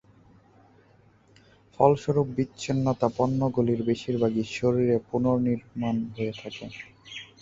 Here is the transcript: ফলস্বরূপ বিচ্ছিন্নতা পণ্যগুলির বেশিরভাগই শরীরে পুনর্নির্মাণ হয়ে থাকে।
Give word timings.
ফলস্বরূপ 1.73 2.27
বিচ্ছিন্নতা 2.37 3.07
পণ্যগুলির 3.17 3.81
বেশিরভাগই 3.89 4.45
শরীরে 4.51 4.97
পুনর্নির্মাণ 5.09 5.95
হয়ে 6.15 6.33
থাকে। 6.41 6.65